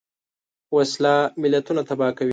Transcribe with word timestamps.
وسله 0.77 1.15
ملتونه 1.41 1.81
تباه 1.89 2.11
کوي 2.17 2.29